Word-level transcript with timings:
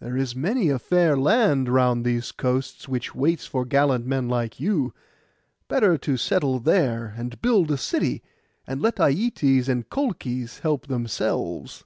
There 0.00 0.16
is 0.16 0.34
many 0.34 0.70
a 0.70 0.78
fair 0.80 1.16
land 1.16 1.68
round 1.68 2.04
these 2.04 2.32
coasts, 2.32 2.88
which 2.88 3.14
waits 3.14 3.46
for 3.46 3.64
gallant 3.64 4.04
men 4.04 4.28
like 4.28 4.58
you. 4.58 4.92
Better 5.68 5.96
to 5.98 6.16
settle 6.16 6.58
there, 6.58 7.14
and 7.16 7.40
build 7.40 7.70
a 7.70 7.76
city, 7.76 8.24
and 8.66 8.82
let 8.82 8.96
Aietes 8.98 9.68
and 9.68 9.88
Colchis 9.88 10.58
help 10.62 10.88
themselves. 10.88 11.84